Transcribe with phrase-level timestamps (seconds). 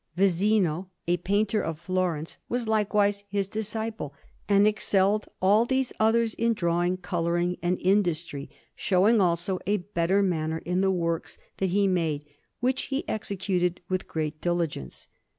[0.17, 4.15] Visino, a painter of Florence, was likewise his disciple,
[4.49, 10.57] and excelled all these others in drawing, colouring, and industry, showing, also, a better manner
[10.65, 12.25] in the works that he made,
[12.61, 15.07] which he executed with great diligence.